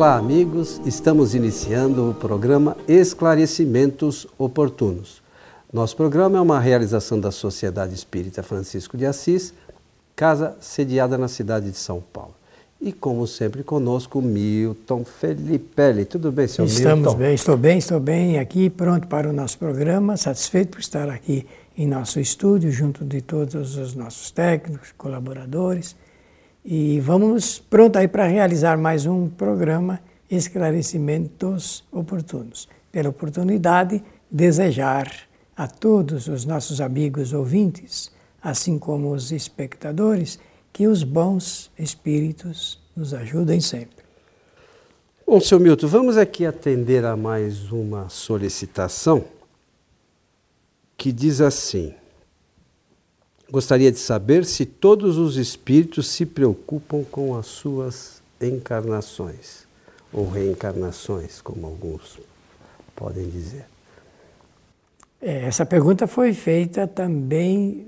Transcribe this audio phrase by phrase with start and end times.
[0.00, 0.80] Olá, amigos.
[0.86, 5.20] Estamos iniciando o programa Esclarecimentos Oportunos.
[5.70, 9.52] Nosso programa é uma realização da Sociedade Espírita Francisco de Assis,
[10.16, 12.34] casa sediada na cidade de São Paulo.
[12.80, 16.06] E como sempre conosco, Milton Felipe.
[16.08, 17.10] Tudo bem, senhor Estamos Milton?
[17.10, 21.10] Estamos bem, estou bem, estou bem aqui, pronto para o nosso programa, satisfeito por estar
[21.10, 25.94] aqui em nosso estúdio, junto de todos os nossos técnicos, colaboradores.
[26.64, 29.98] E vamos pronto aí para realizar mais um programa
[30.30, 32.68] Esclarecimentos Oportunos.
[32.92, 35.10] Pela oportunidade, desejar
[35.56, 40.38] a todos os nossos amigos ouvintes, assim como os espectadores,
[40.70, 44.04] que os bons espíritos nos ajudem sempre.
[45.26, 49.24] Bom, seu Milton, vamos aqui atender a mais uma solicitação
[50.94, 51.94] que diz assim:
[53.50, 59.66] Gostaria de saber se todos os espíritos se preocupam com as suas encarnações
[60.12, 62.18] ou reencarnações, como alguns
[62.94, 63.64] podem dizer.
[65.20, 67.86] É, essa pergunta foi feita também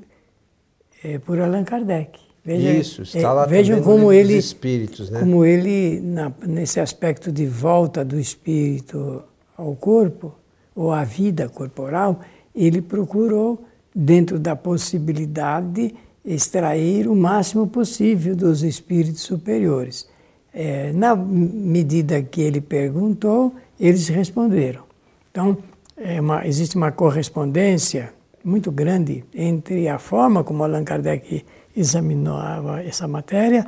[1.03, 2.19] é, por Allan Kardec.
[2.45, 5.21] Veja, Isso, está é, lá vejam como ele, espíritos, né?
[5.21, 9.23] como ele na, nesse aspecto de volta do espírito
[9.57, 10.35] ao corpo
[10.75, 12.21] ou à vida corporal,
[12.53, 20.09] ele procurou dentro da possibilidade extrair o máximo possível dos espíritos superiores.
[20.55, 24.83] É, na medida que ele perguntou, eles responderam.
[25.31, 25.57] Então,
[25.97, 28.13] é uma, existe uma correspondência
[28.45, 31.45] muito grande entre a forma como Allan Kardec
[31.77, 33.67] examinava essa matéria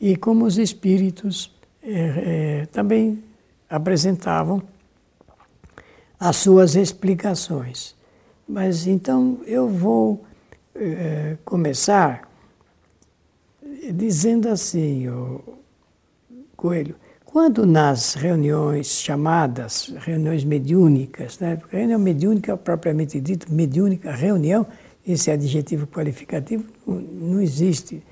[0.00, 1.92] e como os espíritos é,
[2.62, 3.22] é, também
[3.68, 4.62] apresentavam
[6.18, 7.94] as suas explicações.
[8.48, 10.24] Mas então eu vou
[10.74, 12.28] é, começar
[13.92, 15.06] dizendo assim,
[16.56, 21.60] Coelho, quando nas reuniões chamadas, reuniões mediúnicas, né?
[21.70, 24.66] Reunião mediúnica, propriamente dito, mediúnica, reunião,
[25.06, 28.02] esse adjetivo qualificativo não existe.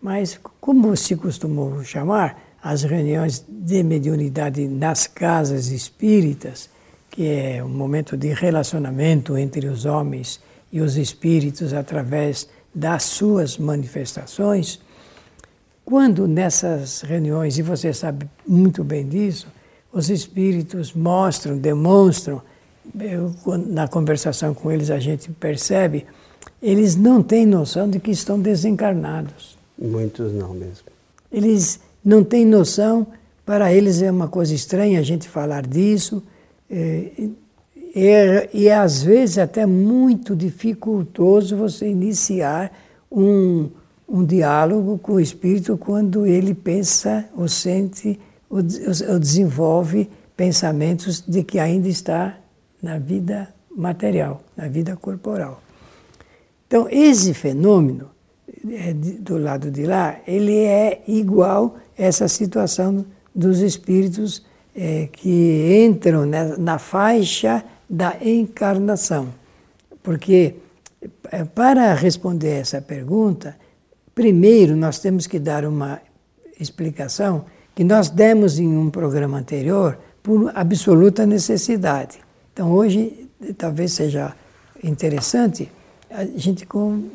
[0.00, 6.68] Mas como se costumou chamar as reuniões de mediunidade nas casas espíritas,
[7.14, 10.40] que é um momento de relacionamento entre os homens
[10.72, 14.80] e os espíritos através das suas manifestações,
[15.84, 19.46] quando nessas reuniões, e você sabe muito bem disso,
[19.92, 22.42] os espíritos mostram, demonstram,
[22.98, 23.32] eu,
[23.68, 26.04] na conversação com eles a gente percebe,
[26.60, 29.56] eles não têm noção de que estão desencarnados.
[29.78, 30.88] Muitos não mesmo.
[31.30, 33.06] Eles não têm noção,
[33.46, 36.20] para eles é uma coisa estranha a gente falar disso,
[36.70, 37.28] é,
[37.94, 42.72] é, e às vezes até muito dificultoso você iniciar
[43.10, 43.70] um
[44.08, 51.42] um diálogo com o espírito quando ele pensa ou sente ou, ou desenvolve pensamentos de
[51.42, 52.38] que ainda está
[52.82, 55.62] na vida material, na vida corporal.
[56.66, 58.10] Então, esse fenômeno
[58.70, 63.04] é, do lado de lá, ele é igual a essa situação
[63.34, 69.28] dos espíritos é, que entram na, na faixa da encarnação.
[70.02, 70.56] Porque,
[71.30, 73.56] é, para responder essa pergunta,
[74.14, 76.00] Primeiro, nós temos que dar uma
[76.58, 82.18] explicação que nós demos em um programa anterior por absoluta necessidade.
[82.52, 84.32] Então, hoje, talvez seja
[84.82, 85.70] interessante
[86.08, 87.08] a gente com,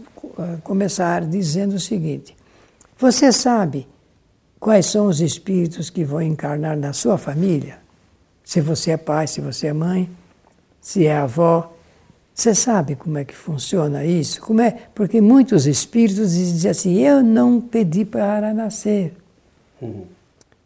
[0.61, 2.35] começar dizendo o seguinte:
[2.97, 3.87] Você sabe
[4.59, 7.77] quais são os espíritos que vão encarnar na sua família?
[8.43, 10.09] Se você é pai, se você é mãe,
[10.81, 11.73] se é avó,
[12.33, 14.41] você sabe como é que funciona isso?
[14.41, 14.71] Como é?
[14.95, 19.13] Porque muitos espíritos dizem assim: eu não pedi para nascer.
[19.81, 20.05] Uhum.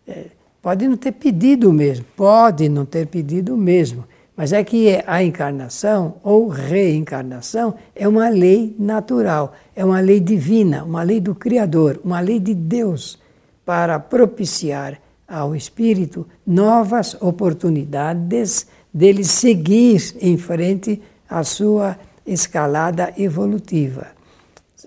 [0.08, 0.28] É,
[0.62, 4.06] pode não ter pedido mesmo, pode não ter pedido mesmo,
[4.36, 10.84] mas é que a encarnação ou reencarnação é uma lei natural, é uma lei divina,
[10.84, 13.20] uma lei do Criador, uma lei de Deus
[13.66, 24.08] para propiciar ao espírito novas oportunidades dele seguir em frente a sua escalada evolutiva.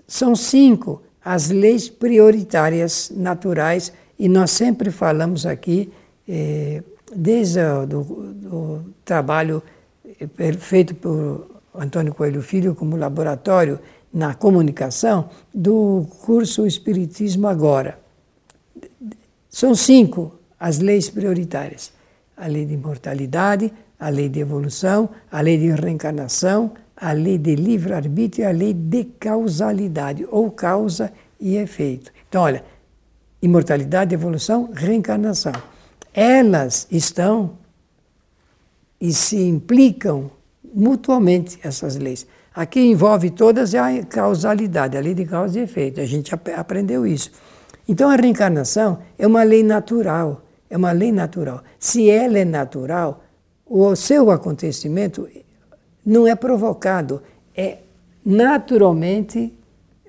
[0.07, 5.91] São cinco as leis prioritárias naturais e nós sempre falamos aqui,
[6.27, 6.81] eh,
[7.13, 7.59] desde
[8.49, 9.61] o trabalho
[10.05, 13.79] eh, feito por Antônio Coelho Filho como laboratório
[14.13, 18.06] na comunicação, do curso Espiritismo Agora.
[19.57, 21.91] São cinco as leis prioritárias:
[22.37, 27.55] a lei de imortalidade, a lei de evolução, a lei de reencarnação, a lei de
[27.55, 32.11] livre-arbítrio e a lei de causalidade, ou causa e efeito.
[32.29, 32.63] Então, olha,
[33.41, 35.53] imortalidade, evolução, reencarnação.
[36.13, 37.57] elas estão
[39.01, 40.29] e se implicam
[40.71, 42.27] mutuamente essas leis.
[42.53, 45.99] Aqui envolve todas a causalidade, a lei de causa e efeito.
[45.99, 47.31] A gente aprendeu isso.
[47.87, 51.63] Então a reencarnação é uma lei natural, é uma lei natural.
[51.79, 53.23] Se ela é natural,
[53.65, 55.27] o seu acontecimento
[56.05, 57.21] não é provocado,
[57.55, 57.79] é
[58.25, 59.53] naturalmente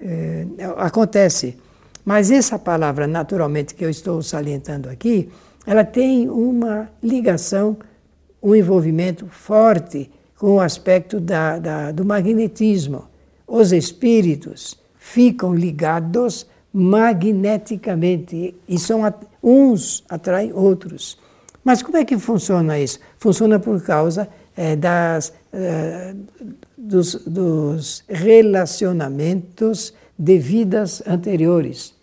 [0.01, 0.47] é,
[0.77, 1.57] acontece.
[2.05, 5.29] Mas essa palavra naturalmente que eu estou salientando aqui,
[5.67, 7.77] ela tem uma ligação,
[8.43, 13.05] um envolvimento forte com o aspecto da, da, do magnetismo.
[13.47, 19.03] Os espíritos ficam ligados magneticamente e são
[19.43, 21.19] uns atraem outros.
[21.65, 22.99] Mas como é que funciona isso?
[23.19, 26.15] Funciona por causa é, das, é,
[26.77, 31.95] dos, dos relacionamentos de vidas anteriores.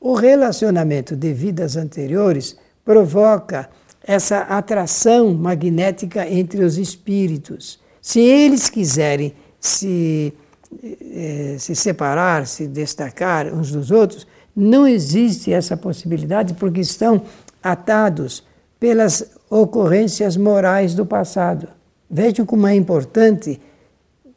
[0.00, 3.70] O relacionamento de vidas anteriores provoca
[4.02, 7.78] essa atração magnética entre os espíritos.
[8.00, 10.32] Se eles quiserem se,
[10.82, 17.22] eh, se separar, se destacar uns dos outros, não existe essa possibilidade porque estão
[17.62, 18.44] atados
[18.78, 21.68] pelas ocorrências morais do passado.
[22.10, 23.60] Vejam como é importante,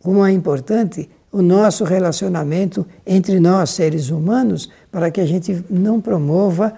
[0.01, 5.99] como é importante o nosso relacionamento entre nós, seres humanos, para que a gente não
[5.99, 6.73] promova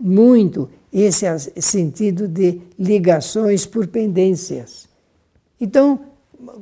[0.00, 1.26] muito esse
[1.60, 4.88] sentido de ligações por pendências.
[5.60, 6.00] Então,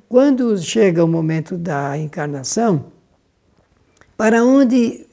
[0.08, 2.86] quando chega o momento da encarnação,
[4.16, 5.06] para onde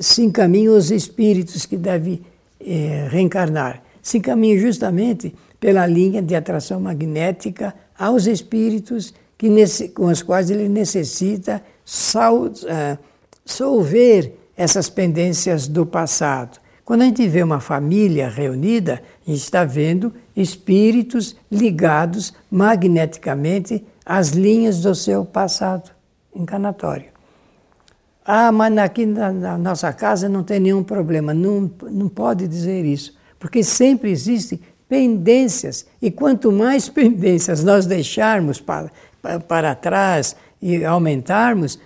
[0.00, 2.20] se encaminham os espíritos que devem
[2.60, 3.82] eh, reencarnar?
[4.02, 10.50] Se encaminham justamente pela linha de atração magnética aos espíritos que nesse, com os quais
[10.50, 12.98] ele necessita sal, uh,
[13.44, 16.60] solver essas pendências do passado.
[16.84, 24.30] Quando a gente vê uma família reunida, a gente está vendo espíritos ligados magneticamente às
[24.30, 25.90] linhas do seu passado
[26.34, 27.12] encarnatório.
[28.24, 31.34] Ah, mas aqui na, na nossa casa não tem nenhum problema.
[31.34, 35.86] Não, não pode dizer isso, porque sempre existem pendências.
[36.00, 38.90] E quanto mais pendências nós deixarmos para,
[39.48, 41.78] para trás e aumentarmos,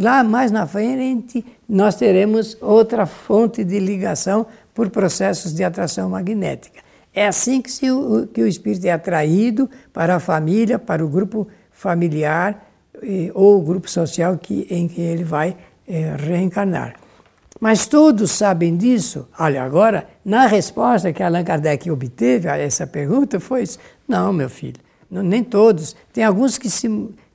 [0.00, 6.80] lá mais na frente nós teremos outra fonte de ligação por processos de atração magnética.
[7.14, 7.86] É assim que, se,
[8.32, 11.46] que o espírito é atraído para a família, para o grupo
[11.82, 12.68] familiar
[13.34, 15.56] ou grupo social que, em que ele vai
[15.88, 16.94] é, reencarnar.
[17.60, 19.28] Mas todos sabem disso?
[19.38, 23.78] Olha, agora, na resposta que Allan Kardec obteve a essa pergunta foi isso.
[24.06, 24.80] Não, meu filho,
[25.10, 25.96] não, nem todos.
[26.12, 26.88] Tem alguns que se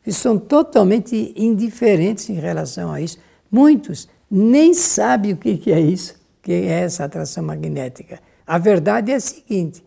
[0.04, 3.18] que são totalmente indiferentes em relação a isso.
[3.52, 8.22] Muitos nem sabem o que é isso, que é essa atração magnética.
[8.46, 9.84] A verdade é a seguinte: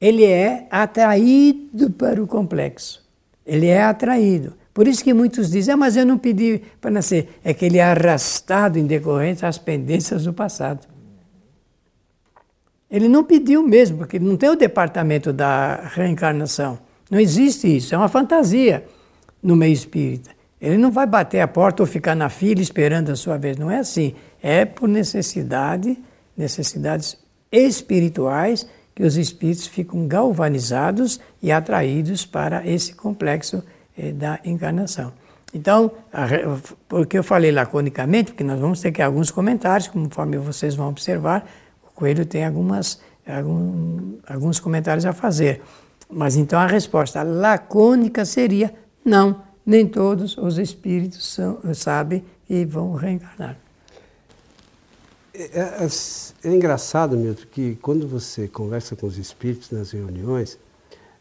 [0.00, 2.99] ele é atraído para o complexo.
[3.50, 4.54] Ele é atraído.
[4.72, 7.40] Por isso que muitos dizem, ah, mas eu não pedi para nascer.
[7.42, 10.86] É que ele é arrastado em decorrência às pendências do passado.
[12.88, 16.78] Ele não pediu mesmo, porque não tem o departamento da reencarnação.
[17.10, 18.84] Não existe isso, é uma fantasia
[19.42, 20.30] no meio espírita.
[20.60, 23.56] Ele não vai bater a porta ou ficar na fila esperando a sua vez.
[23.56, 24.14] Não é assim.
[24.40, 25.98] É por necessidade,
[26.36, 27.18] necessidades
[27.50, 28.64] espirituais,
[29.00, 33.64] que os espíritos ficam galvanizados e atraídos para esse complexo
[33.96, 35.10] eh, da encarnação.
[35.54, 35.90] Então,
[36.86, 41.50] porque eu falei laconicamente, porque nós vamos ter que alguns comentários, conforme vocês vão observar,
[41.82, 45.62] o Coelho tem algumas, algum, alguns comentários a fazer.
[46.10, 52.92] Mas então a resposta lacônica seria não, nem todos os espíritos são, sabem que vão
[52.92, 53.56] reencarnar.
[55.32, 55.88] É, é,
[56.44, 60.58] é, engraçado, Milton, que quando você conversa com os espíritos nas reuniões,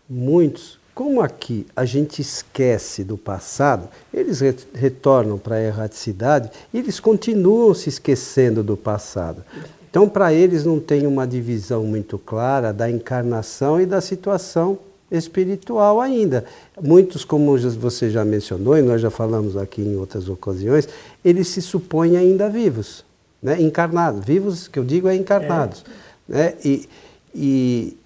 [0.10, 4.42] muitos, como aqui a gente esquece do passado, eles
[4.74, 9.44] retornam para a erraticidade e eles continuam se esquecendo do passado.
[9.90, 14.78] Então, para eles não tem uma divisão muito clara da encarnação e da situação
[15.12, 16.46] espiritual ainda.
[16.82, 20.88] Muitos, como você já mencionou, e nós já falamos aqui em outras ocasiões,
[21.26, 23.04] eles se supõem ainda vivos,
[23.42, 23.62] né?
[23.62, 24.24] encarnados.
[24.24, 25.84] Vivos, que eu digo, é encarnados.
[26.30, 26.34] É.
[26.34, 26.54] Né?
[26.64, 26.90] E,
[27.34, 27.98] e,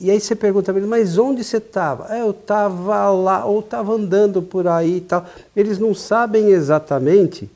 [0.00, 2.14] e aí você pergunta para eles, mas onde você estava?
[2.14, 5.26] É, eu estava lá, ou estava andando por aí e tal.
[5.56, 7.50] Eles não sabem exatamente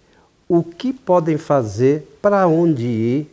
[0.49, 3.33] o que podem fazer, para onde ir,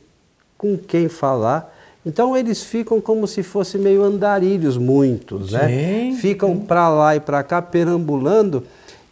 [0.58, 1.74] com quem falar,
[2.06, 5.68] então eles ficam como se fossem meio andarilhos, muitos, né?
[6.20, 8.64] Ficam para lá e para cá perambulando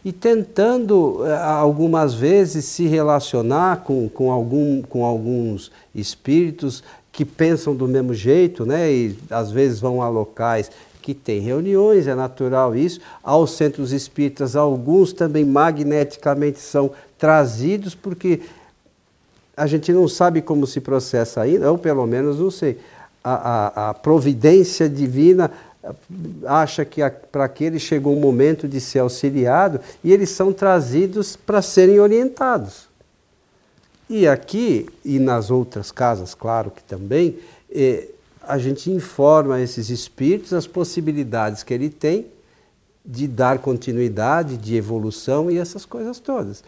[0.04, 7.74] e tentando eh, algumas vezes se relacionar com, com, algum, com alguns espíritos que pensam
[7.74, 8.92] do mesmo jeito, né?
[8.92, 10.70] E às vezes vão a locais
[11.02, 13.00] que tem reuniões, é natural isso.
[13.22, 18.42] Aos centros espíritas, alguns também magneticamente são trazidos, porque
[19.56, 22.78] a gente não sabe como se processa ainda, ou pelo menos não sei.
[23.24, 25.50] A, a, a providência divina
[26.46, 27.00] acha que
[27.32, 32.88] para aquele chegou o momento de ser auxiliado e eles são trazidos para serem orientados.
[34.08, 37.38] E aqui, e nas outras casas, claro que também,
[37.70, 38.08] eh,
[38.42, 42.26] a gente informa esses espíritos as possibilidades que ele tem
[43.04, 46.64] de dar continuidade, de evolução e essas coisas todas.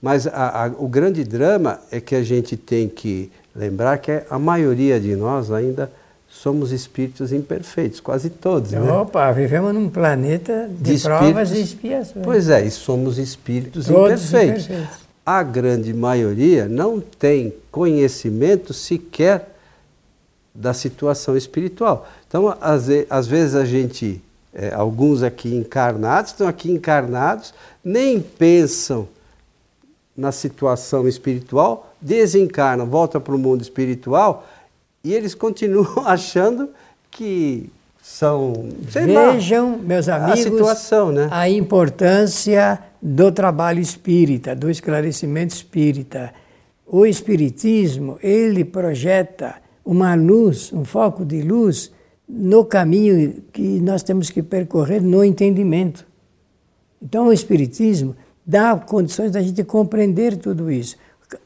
[0.00, 4.38] Mas a, a, o grande drama é que a gente tem que lembrar que a
[4.38, 5.90] maioria de nós ainda
[6.34, 8.72] somos espíritos imperfeitos, quase todos.
[8.72, 8.80] Né?
[8.92, 12.24] Opa, vivemos num planeta de, de provas e expiações.
[12.24, 14.64] Pois é, e somos espíritos imperfeitos.
[14.64, 15.04] imperfeitos.
[15.24, 19.54] A grande maioria não tem conhecimento sequer
[20.54, 22.06] da situação espiritual.
[22.28, 24.20] Então, às, às vezes a gente,
[24.52, 29.08] é, alguns aqui encarnados, estão aqui encarnados, nem pensam
[30.16, 34.46] na situação espiritual, desencarnam, voltam para o mundo espiritual
[35.04, 36.70] e eles continuam achando
[37.10, 37.70] que
[38.02, 38.68] são.
[38.80, 41.28] Vejam, lá, meus amigos, a, situação, né?
[41.30, 46.32] a importância do trabalho espírita, do esclarecimento espírita.
[46.86, 51.92] O espiritismo, ele projeta uma luz, um foco de luz
[52.28, 56.06] no caminho que nós temos que percorrer no entendimento.
[57.02, 60.96] Então, o Espiritismo dá condições da gente compreender tudo isso.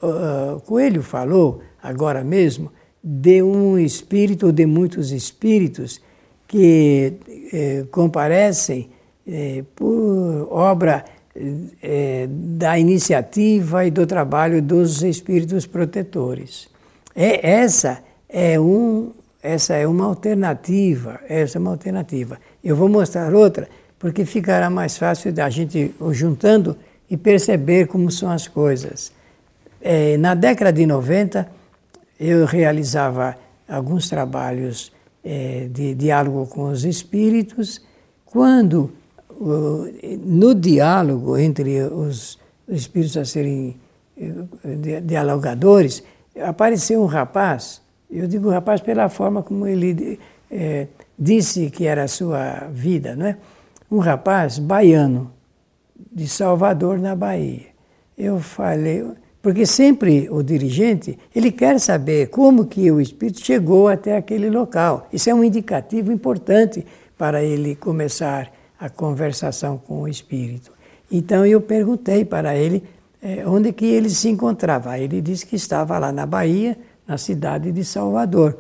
[0.01, 2.71] Uh, Coelho falou, agora mesmo,
[3.11, 5.99] de um espírito ou de muitos espíritos
[6.47, 7.15] que
[7.51, 8.91] eh, comparecem
[9.27, 16.69] eh, por obra eh, da iniciativa e do trabalho dos espíritos protetores.
[17.17, 19.11] É essa é um,
[19.43, 22.39] essa é uma alternativa, essa é uma alternativa.
[22.63, 26.77] Eu vou mostrar outra, porque ficará mais fácil da gente juntando
[27.09, 29.11] e perceber como são as coisas.
[29.81, 31.57] É, na década de 90,
[32.19, 33.37] eu realizava
[33.69, 34.93] alguns trabalhos
[35.25, 37.81] é, de diálogo com os espíritos,
[38.25, 38.93] quando
[40.25, 43.77] no diálogo entre os espíritos a serem
[44.17, 46.03] é, dialogadores,
[46.37, 50.19] apareceu um rapaz eu digo rapaz pela forma como ele
[50.51, 50.87] é,
[51.19, 53.37] disse que era a sua vida, não é?
[53.91, 55.33] Um rapaz baiano,
[56.13, 57.67] de Salvador, na Bahia.
[58.17, 59.05] Eu falei,
[59.41, 65.09] porque sempre o dirigente, ele quer saber como que o espírito chegou até aquele local.
[65.13, 66.85] Isso é um indicativo importante
[67.17, 70.73] para ele começar a conversação com o espírito.
[71.11, 72.83] Então eu perguntei para ele
[73.23, 74.99] é, onde que ele se encontrava.
[74.99, 78.59] Ele disse que estava lá na Bahia, na cidade de Salvador.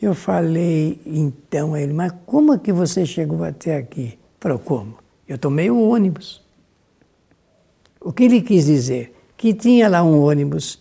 [0.00, 4.18] Eu falei, então, a ele, mas como é que você chegou até aqui?
[4.38, 4.98] Falou, como?
[5.26, 6.44] Eu tomei o ônibus.
[8.00, 9.15] O que ele quis dizer?
[9.36, 10.80] Que tinha lá um ônibus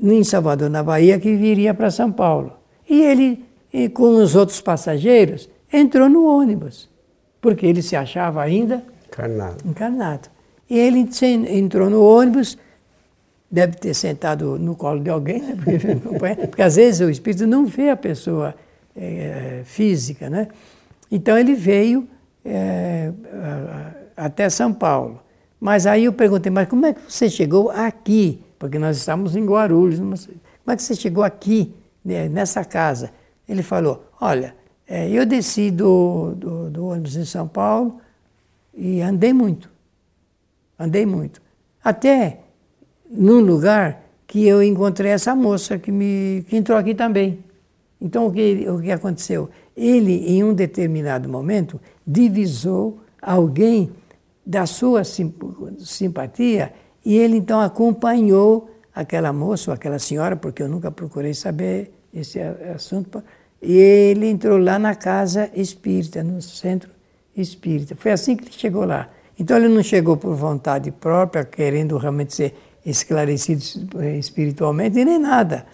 [0.00, 2.52] em Salvador, na Bahia, que viria para São Paulo.
[2.88, 3.44] E ele,
[3.92, 6.88] com os outros passageiros, entrou no ônibus,
[7.40, 9.56] porque ele se achava ainda encarnado.
[9.68, 10.28] encarnado.
[10.70, 11.08] E ele
[11.50, 12.56] entrou no ônibus,
[13.50, 15.56] deve ter sentado no colo de alguém, né?
[15.56, 18.54] porque, porque, às vezes o espírito não vê a pessoa
[18.94, 20.48] é, física, né?
[21.10, 22.06] Então ele veio
[22.44, 23.10] é,
[24.16, 25.20] até São Paulo.
[25.60, 28.40] Mas aí eu perguntei, mas como é que você chegou aqui?
[28.58, 29.98] Porque nós estávamos em Guarulhos.
[29.98, 31.74] Como é que você chegou aqui,
[32.04, 33.10] né, nessa casa?
[33.48, 34.54] Ele falou, olha,
[34.86, 38.00] é, eu desci do, do, do ônibus em São Paulo
[38.74, 39.70] e andei muito.
[40.78, 41.42] Andei muito.
[41.82, 42.40] Até
[43.10, 47.42] num lugar que eu encontrei essa moça que, me, que entrou aqui também.
[48.00, 49.48] Então, o que, o que aconteceu?
[49.76, 53.90] Ele, em um determinado momento, divisou alguém
[54.48, 56.72] da sua simpatia
[57.04, 62.40] e ele então acompanhou aquela moça ou aquela senhora, porque eu nunca procurei saber esse
[62.40, 63.22] assunto,
[63.60, 66.90] e ele entrou lá na casa espírita, no centro
[67.36, 67.94] espírita.
[67.94, 69.08] Foi assim que ele chegou lá.
[69.38, 72.54] Então ele não chegou por vontade própria, querendo realmente ser
[72.86, 73.78] esclarecidos
[74.18, 75.66] espiritualmente, nem nada.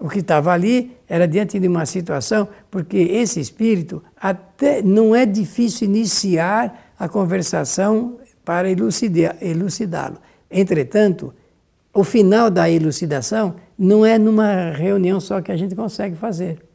[0.00, 5.26] O que estava ali era diante de uma situação, porque esse espírito até não é
[5.26, 10.16] difícil iniciar a conversação para elucidá-lo.
[10.50, 11.34] Entretanto,
[11.92, 16.69] o final da elucidação não é numa reunião só que a gente consegue fazer.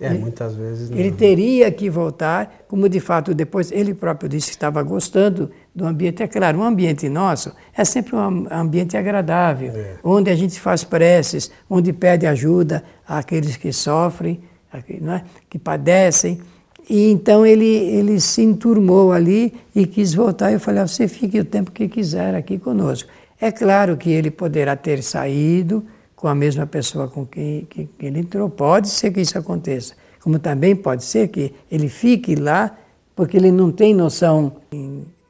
[0.00, 0.98] É, ele, muitas vezes não.
[0.98, 5.86] Ele teria que voltar, como de fato depois ele próprio disse que estava gostando do
[5.86, 6.22] ambiente.
[6.22, 9.96] É claro, um ambiente nosso é sempre um ambiente agradável, é.
[10.02, 14.40] onde a gente faz preces, onde pede ajuda àqueles que sofrem,
[14.72, 15.22] é?
[15.48, 16.40] que padecem.
[16.88, 20.52] E então ele, ele se enturmou ali e quis voltar.
[20.52, 23.08] Eu falei, ah, você fique o tempo que quiser aqui conosco.
[23.40, 25.84] É claro que ele poderá ter saído,
[26.18, 28.50] com a mesma pessoa com quem, que, que ele entrou.
[28.50, 29.94] Pode ser que isso aconteça.
[30.20, 32.76] Como também pode ser que ele fique lá
[33.14, 34.52] porque ele não tem noção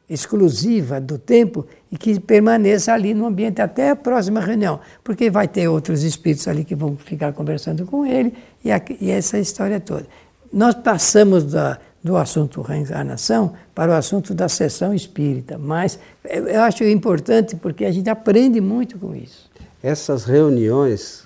[0.08, 5.46] exclusiva do tempo e que permaneça ali no ambiente até a próxima reunião, porque vai
[5.46, 8.32] ter outros espíritos ali que vão ficar conversando com ele
[8.64, 10.06] e, a, e essa história toda.
[10.50, 16.84] Nós passamos da, do assunto reencarnação para o assunto da sessão espírita, mas eu acho
[16.84, 19.47] importante porque a gente aprende muito com isso
[19.82, 21.24] essas reuniões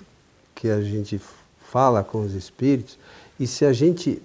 [0.55, 1.19] que a gente
[1.71, 2.97] fala com os espíritos,
[3.39, 4.21] e se a gente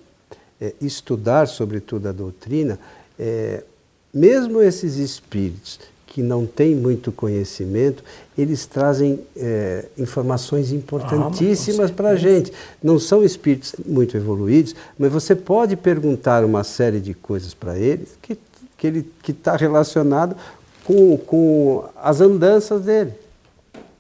[0.61, 2.79] é, estudar sobretudo a doutrina,
[3.19, 3.65] é,
[4.13, 8.03] mesmo esses espíritos que não têm muito conhecimento,
[8.37, 12.53] eles trazem é, informações importantíssimas ah, para a gente.
[12.83, 18.09] Não são espíritos muito evoluídos, mas você pode perguntar uma série de coisas para eles
[18.23, 18.37] que
[18.79, 20.37] que ele que está relacionado
[20.85, 23.13] com, com as andanças dele.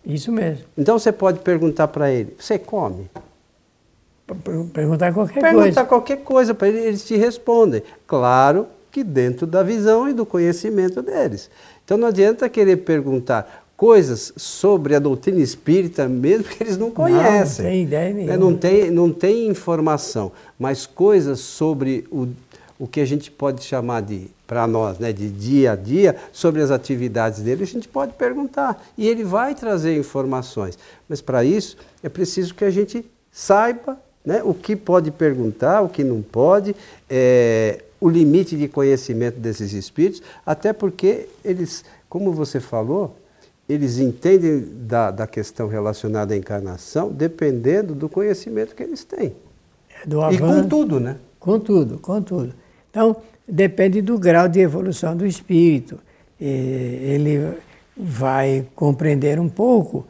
[0.08, 0.64] Isso mesmo.
[0.76, 3.10] Então você pode perguntar para ele: você come?
[4.72, 5.62] Perguntar qualquer Perguntar coisa.
[5.62, 7.82] Perguntar qualquer coisa para ele, eles te respondem.
[8.06, 11.50] Claro que dentro da visão e do conhecimento deles.
[11.84, 17.64] Então não adianta querer perguntar coisas sobre a doutrina espírita mesmo que eles não conhecem.
[17.64, 18.36] Não, não tem ideia nenhuma.
[18.36, 22.26] Não tem, não tem informação, mas coisas sobre o,
[22.78, 26.62] o que a gente pode chamar de para nós, né, de dia a dia, sobre
[26.62, 28.82] as atividades dele, a gente pode perguntar.
[28.96, 30.78] E ele vai trazer informações.
[31.06, 35.88] Mas para isso é preciso que a gente saiba né, o que pode perguntar, o
[35.88, 36.74] que não pode,
[37.10, 43.16] é, o limite de conhecimento desses espíritos, até porque eles, como você falou,
[43.68, 49.34] eles entendem da, da questão relacionada à encarnação dependendo do conhecimento que eles têm.
[50.02, 51.16] É do avanço, e com tudo, né?
[51.38, 52.54] Com tudo, com tudo.
[52.90, 55.98] Então, depende do grau de evolução do espírito.
[56.40, 57.58] ele
[57.96, 60.06] vai compreender um pouco,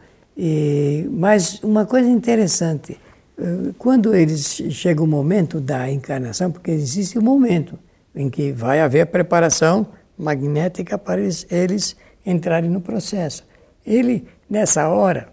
[1.11, 2.99] mas uma coisa interessante,
[3.38, 7.79] eh, quando eles chega o momento da encarnação, porque existe um momento
[8.14, 9.87] em que vai haver preparação
[10.19, 13.45] magnética para eles, eles entrarem no processo.
[13.87, 15.29] Ele, nessa hora,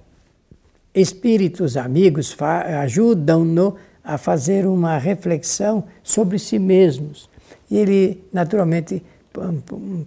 [0.93, 2.35] espíritos amigos
[2.81, 7.29] ajudam-no a fazer uma reflexão sobre si mesmos
[7.69, 9.03] e ele, naturalmente,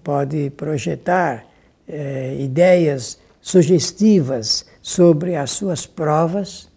[0.03, 1.44] pode projetar
[1.87, 6.68] é, ideias sugestivas sobre as suas provas.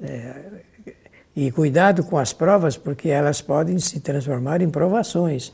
[0.00, 0.34] É,
[1.34, 5.52] e cuidado com as provas, porque elas podem se transformar em provações.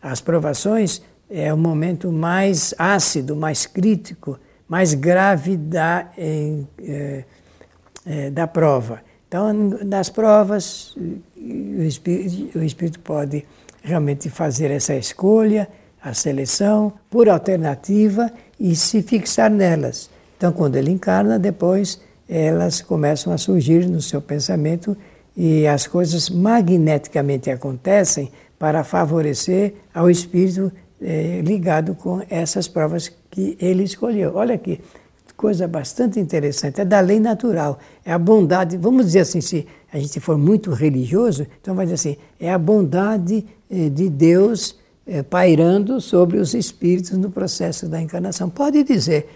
[0.00, 8.46] As provações é o momento mais ácido, mais crítico, mais grave da, em, é, da
[8.46, 9.02] prova.
[9.26, 10.96] Então, nas provas,
[11.36, 13.44] o espírito, o espírito pode
[13.86, 15.68] realmente fazer essa escolha,
[16.02, 20.10] a seleção, por alternativa e se fixar nelas.
[20.36, 24.96] Então, quando ele encarna, depois elas começam a surgir no seu pensamento
[25.36, 33.56] e as coisas magneticamente acontecem para favorecer ao espírito eh, ligado com essas provas que
[33.60, 34.32] ele escolheu.
[34.34, 34.80] Olha aqui,
[35.36, 40.00] coisa bastante interessante, é da lei natural, é a bondade, vamos dizer assim, se a
[40.00, 45.22] gente for muito religioso, então vai dizer assim, é a bondade eh, de Deus eh,
[45.22, 48.50] pairando sobre os espíritos no processo da encarnação.
[48.50, 49.26] Pode dizer,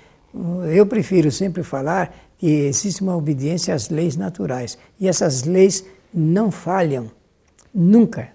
[0.70, 6.50] eu prefiro sempre falar que existe uma obediência às leis naturais, e essas leis não
[6.50, 7.10] falham,
[7.74, 8.28] nunca.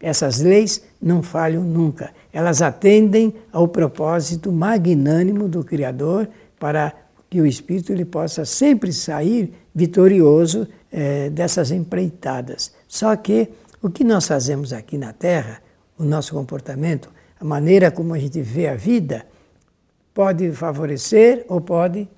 [0.00, 2.10] Essas leis não falham nunca.
[2.32, 6.26] Elas atendem ao propósito magnânimo do Criador
[6.58, 6.94] para
[7.28, 12.72] que o espírito ele possa sempre sair vitorioso é, dessas empreitadas.
[12.88, 13.48] Só que
[13.82, 15.62] o que nós fazemos aqui na Terra,
[15.98, 19.26] o nosso comportamento, a maneira como a gente vê a vida,
[20.12, 22.08] pode favorecer ou pode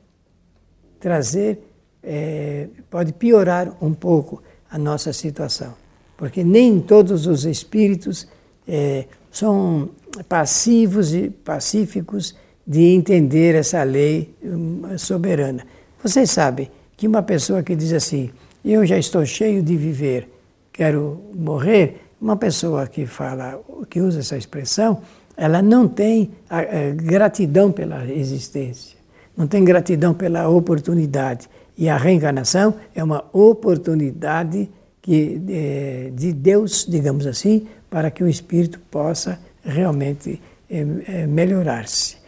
[0.98, 1.58] trazer,
[2.02, 5.74] é, pode piorar um pouco a nossa situação.
[6.16, 8.26] Porque nem todos os espíritos
[8.66, 9.90] é, são
[10.28, 15.66] passivos e pacíficos de entender essa lei hum, soberana.
[16.02, 18.30] Vocês sabem que uma pessoa que diz assim,
[18.64, 20.28] eu já estou cheio de viver,
[20.72, 25.02] quero morrer, uma pessoa que fala, que usa essa expressão,
[25.36, 28.96] ela não tem a, a, gratidão pela existência,
[29.36, 31.48] não tem gratidão pela oportunidade.
[31.76, 34.70] E a reencarnação é uma oportunidade
[35.00, 42.18] que, é, de Deus, digamos assim, para que o espírito possa realmente é, melhorar-se.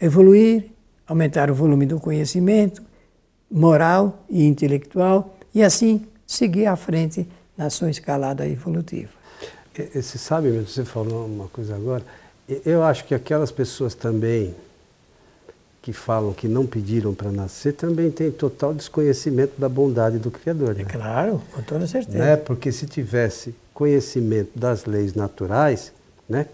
[0.00, 0.64] Evoluir,
[1.06, 2.82] aumentar o volume do conhecimento
[3.54, 7.24] moral e intelectual e assim seguir à frente
[7.56, 9.12] na sua escalada evolutiva.
[9.94, 12.02] Você sabe, você falou uma coisa agora,
[12.66, 14.52] eu acho que aquelas pessoas também
[15.80, 20.74] que falam que não pediram para nascer também têm total desconhecimento da bondade do Criador.
[20.74, 20.82] Né?
[20.82, 22.18] É claro, com toda certeza.
[22.18, 22.36] Né?
[22.36, 25.92] Porque se tivesse conhecimento das leis naturais,
[26.28, 26.46] né?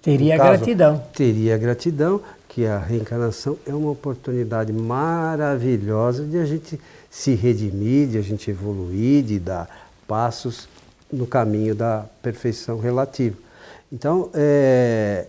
[0.00, 1.02] teria caso, gratidão.
[1.14, 2.20] Teria gratidão,
[2.58, 8.50] que a reencarnação é uma oportunidade maravilhosa de a gente se redimir, de a gente
[8.50, 10.68] evoluir, de dar passos
[11.12, 13.36] no caminho da perfeição relativa.
[13.92, 15.26] Então, é,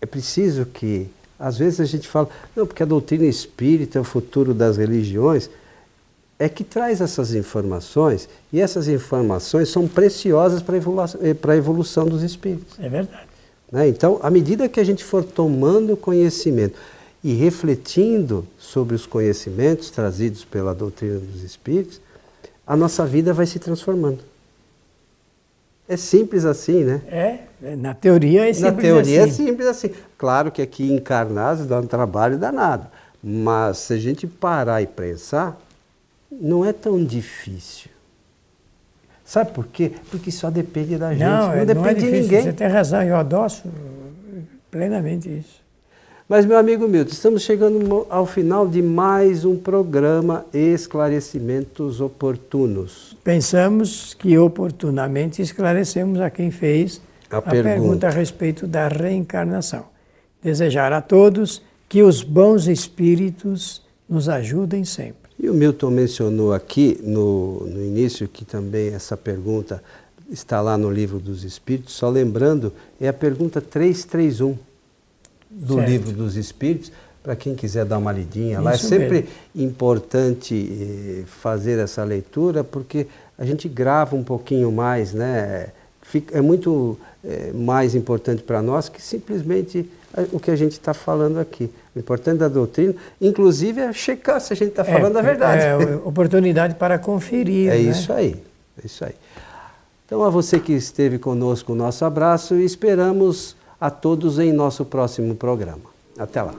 [0.00, 4.04] é preciso que às vezes a gente fala, não, porque a doutrina espírita é o
[4.04, 5.48] futuro das religiões,
[6.36, 12.06] é que traz essas informações e essas informações são preciosas para a evolução, eh, evolução
[12.06, 12.76] dos espíritos.
[12.80, 13.33] É verdade.
[13.70, 13.88] Né?
[13.88, 16.78] Então, à medida que a gente for tomando conhecimento
[17.22, 22.00] e refletindo sobre os conhecimentos trazidos pela doutrina dos espíritos,
[22.66, 24.20] a nossa vida vai se transformando.
[25.88, 27.02] É simples assim, né?
[27.08, 28.76] É, na teoria é simples assim.
[28.76, 29.42] Na teoria assim.
[29.42, 29.90] é simples assim.
[30.16, 32.86] Claro que aqui encarnados dá um trabalho danado,
[33.22, 35.60] mas se a gente parar e pensar,
[36.30, 37.90] não é tão difícil.
[39.24, 39.92] Sabe por quê?
[40.10, 42.42] Porque só depende da gente, não, não é, depende não é de ninguém.
[42.42, 43.64] Você tem razão, eu adoço
[44.70, 45.64] plenamente isso.
[46.28, 53.14] Mas, meu amigo Milton, estamos chegando ao final de mais um programa Esclarecimentos Oportunos.
[53.22, 57.68] Pensamos que oportunamente esclarecemos a quem fez a, a pergunta.
[57.68, 59.84] pergunta a respeito da reencarnação.
[60.42, 65.23] Desejar a todos que os bons espíritos nos ajudem sempre.
[65.44, 69.84] E o Milton mencionou aqui no, no início que também essa pergunta
[70.30, 74.56] está lá no livro dos Espíritos, só lembrando, é a pergunta 331
[75.50, 75.86] do certo.
[75.90, 76.90] Livro dos Espíritos,
[77.22, 78.72] para quem quiser dar uma lidinha lá.
[78.72, 79.28] É sempre mesmo.
[79.54, 85.72] importante eh, fazer essa leitura, porque a gente grava um pouquinho mais, né?
[86.32, 89.90] é muito é, mais importante para nós que simplesmente
[90.32, 91.70] o que a gente está falando aqui.
[91.94, 95.22] O importante da doutrina, inclusive, é checar se a gente está é, falando é, a
[95.22, 95.62] verdade.
[95.62, 97.68] É, oportunidade para conferir.
[97.68, 97.78] É né?
[97.78, 98.36] isso aí,
[98.82, 99.14] é isso aí.
[100.06, 104.84] Então, a você que esteve conosco, o nosso abraço e esperamos a todos em nosso
[104.84, 105.94] próximo programa.
[106.18, 106.54] Até lá.